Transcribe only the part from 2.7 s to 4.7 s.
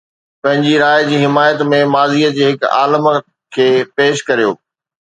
عالم کي پيش ڪريو.